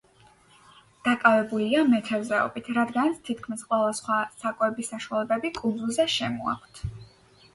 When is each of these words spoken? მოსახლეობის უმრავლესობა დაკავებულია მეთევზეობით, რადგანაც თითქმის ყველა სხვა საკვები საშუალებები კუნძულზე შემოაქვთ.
მოსახლეობის 0.03 0.53
უმრავლესობა 0.59 1.01
დაკავებულია 1.07 1.81
მეთევზეობით, 1.89 2.71
რადგანაც 2.77 3.19
თითქმის 3.29 3.61
ყველა 3.73 3.91
სხვა 3.99 4.17
საკვები 4.45 4.85
საშუალებები 4.89 5.51
კუნძულზე 5.59 6.09
შემოაქვთ. 6.15 6.83